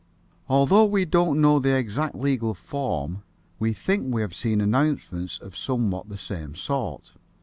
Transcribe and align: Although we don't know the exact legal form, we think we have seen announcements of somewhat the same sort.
Although 0.49 0.85
we 0.85 1.05
don't 1.05 1.39
know 1.39 1.59
the 1.59 1.77
exact 1.77 2.15
legal 2.15 2.55
form, 2.55 3.21
we 3.59 3.71
think 3.71 4.07
we 4.11 4.21
have 4.21 4.33
seen 4.33 4.59
announcements 4.59 5.37
of 5.37 5.55
somewhat 5.55 6.09
the 6.09 6.17
same 6.17 6.55
sort. 6.55 7.13